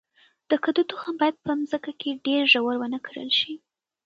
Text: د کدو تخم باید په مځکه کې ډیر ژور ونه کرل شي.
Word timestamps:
د 0.49 0.51
کدو 0.63 0.81
تخم 0.91 1.13
باید 1.21 1.35
په 1.43 1.51
مځکه 1.59 1.91
کې 1.99 2.19
ډیر 2.25 2.41
ژور 2.53 2.75
ونه 2.79 2.99
کرل 3.05 3.29
شي. 3.39 3.53